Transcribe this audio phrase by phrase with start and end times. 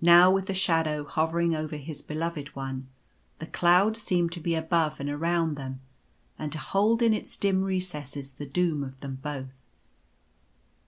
[0.00, 2.88] Now with the shadow hovering over his Beloved One,
[3.38, 5.82] the cloud seemed to be above and around them,
[6.38, 9.52] and to hold in its dim recesses the doom of them both.